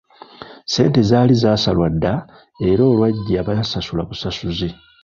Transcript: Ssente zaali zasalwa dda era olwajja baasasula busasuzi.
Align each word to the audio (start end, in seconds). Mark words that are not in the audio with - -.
Ssente 0.67 1.01
zaali 1.09 1.35
zasalwa 1.43 1.87
dda 1.93 2.13
era 2.69 2.83
olwajja 2.91 3.41
baasasula 3.47 4.03
busasuzi. 4.09 4.69